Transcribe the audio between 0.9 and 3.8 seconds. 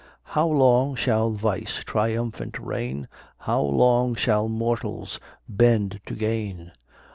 shall vice triumphant reign? How